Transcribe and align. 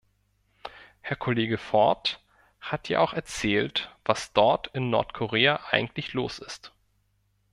Herr 1.01 1.15
Kollege 1.15 1.59
Ford 1.59 2.19
hat 2.59 2.89
ja 2.89 3.01
auch 3.01 3.13
erzählt, 3.13 3.95
was 4.03 4.33
dort 4.33 4.65
in 4.73 4.89
Nordkorea 4.89 5.59
eigentlich 5.69 6.13
los 6.13 6.39
ist. 6.39 6.73